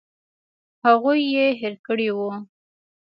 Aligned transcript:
هغوی 0.85 1.19
یې 1.33 1.45
هېر 1.59 1.73
کړي 1.87 2.09
وو. 2.15 2.29